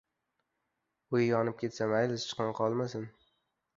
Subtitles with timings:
[1.17, 3.07] •Uy yonib ketsa mayli, sichqon qolmasin.